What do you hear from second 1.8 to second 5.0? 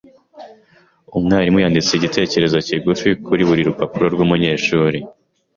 igitekerezo kigufi kuri buri rupapuro rwabanyeshuri.